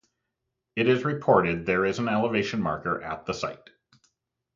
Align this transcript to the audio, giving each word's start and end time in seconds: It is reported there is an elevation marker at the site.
It 0.75 0.87
is 0.87 1.05
reported 1.05 1.67
there 1.67 1.85
is 1.85 1.99
an 1.99 2.07
elevation 2.09 2.59
marker 2.59 3.03
at 3.03 3.27
the 3.27 3.35
site. 3.35 3.69